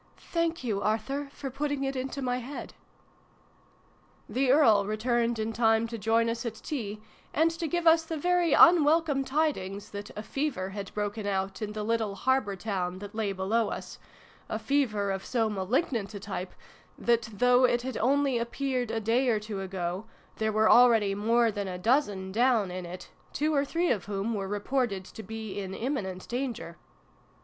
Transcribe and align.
"Thank 0.33 0.63
you 0.63 0.81
Arthur, 0.81 1.29
for 1.31 1.51
putting 1.51 1.83
it 1.83 1.95
into 1.95 2.23
my 2.23 2.39
head!" 2.39 2.73
The 4.27 4.49
Earl 4.51 4.87
returned 4.87 5.37
in 5.37 5.53
time 5.53 5.85
to 5.89 5.97
join 5.99 6.27
us 6.27 6.43
at 6.43 6.55
tea, 6.55 6.99
and 7.35 7.51
to 7.51 7.67
give 7.67 7.85
us 7.85 8.01
the 8.03 8.17
very 8.17 8.51
unwelcome 8.53 9.23
tidings 9.23 9.91
that 9.91 10.09
a 10.17 10.23
fever 10.23 10.69
had 10.69 10.91
broken 10.95 11.27
out 11.27 11.61
in 11.61 11.73
the 11.73 11.83
little 11.83 12.15
harbour 12.15 12.55
town 12.55 12.97
that 12.97 13.13
lay 13.13 13.31
below 13.31 13.69
us 13.69 13.99
a 14.49 14.57
fever 14.57 15.11
of 15.11 15.23
so 15.23 15.47
malig 15.51 15.91
nant 15.91 16.11
a 16.15 16.19
type 16.19 16.55
that, 16.97 17.29
though 17.31 17.65
it 17.65 17.83
had 17.83 17.97
only 17.97 18.39
appeared 18.39 18.89
a 18.89 18.99
day 18.99 19.29
or 19.29 19.39
two 19.39 19.61
ago, 19.61 20.05
there 20.37 20.51
were 20.51 20.67
already 20.67 21.13
more 21.13 21.51
than 21.51 21.67
a 21.67 21.77
dozen 21.77 22.31
down 22.31 22.71
in 22.71 22.87
it, 22.87 23.11
two 23.33 23.53
or 23.53 23.63
three 23.63 23.91
of 23.91 24.05
whom 24.05 24.33
were 24.33 24.47
reported 24.47 25.05
to 25.05 25.21
be 25.21 25.59
in 25.59 25.75
imminent 25.75 26.27
danger. 26.27 26.75